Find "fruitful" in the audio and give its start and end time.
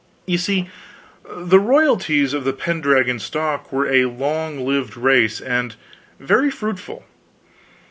6.49-7.05